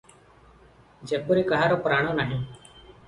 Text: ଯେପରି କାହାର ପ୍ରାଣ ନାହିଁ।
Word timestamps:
ଯେପରି 1.11 1.43
କାହାର 1.53 1.77
ପ୍ରାଣ 1.85 2.17
ନାହିଁ। 2.21 2.39